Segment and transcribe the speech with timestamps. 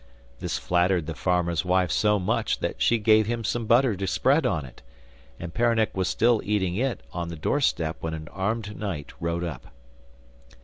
[0.39, 4.47] This flattered the farmer's wife so much that she gave him some butter to spread
[4.47, 4.81] on it,
[5.39, 9.67] and Peronnik was still eating it on the doorstep when an armed knight rode up.